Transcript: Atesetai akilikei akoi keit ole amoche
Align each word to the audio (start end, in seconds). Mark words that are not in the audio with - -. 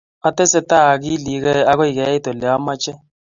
Atesetai 0.27 0.85
akilikei 0.93 1.67
akoi 1.71 1.93
keit 1.97 2.25
ole 2.31 2.45
amoche 2.57 2.91